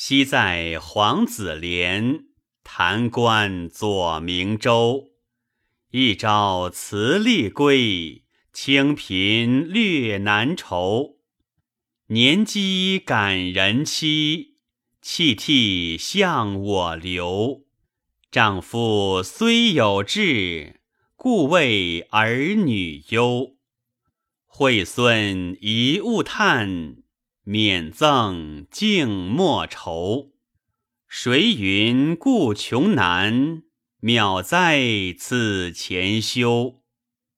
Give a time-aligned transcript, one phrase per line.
[0.00, 2.26] 昔在黄子连，
[2.62, 5.08] 弹冠左明州。
[5.90, 8.22] 一朝辞吏归，
[8.52, 11.16] 清贫略难酬。
[12.10, 14.58] 年积感人妻，
[15.02, 17.64] 泣涕向我流。
[18.30, 20.80] 丈夫虽有志，
[21.16, 23.56] 故为儿女忧。
[24.46, 26.98] 惠孙宜勿叹，
[27.50, 30.32] 免赠静莫愁。
[31.08, 33.62] 谁云故穷难？
[34.02, 34.78] 渺哉
[35.18, 36.82] 此前修。